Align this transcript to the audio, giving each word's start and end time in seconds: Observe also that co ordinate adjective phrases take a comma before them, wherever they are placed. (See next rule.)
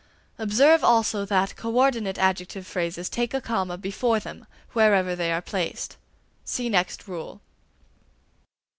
Observe 0.39 0.83
also 0.83 1.25
that 1.25 1.55
co 1.55 1.71
ordinate 1.77 2.17
adjective 2.17 2.65
phrases 2.65 3.07
take 3.07 3.35
a 3.35 3.39
comma 3.39 3.77
before 3.77 4.19
them, 4.19 4.47
wherever 4.73 5.15
they 5.15 5.31
are 5.31 5.43
placed. 5.43 5.95
(See 6.43 6.69
next 6.69 7.07
rule.) 7.07 7.39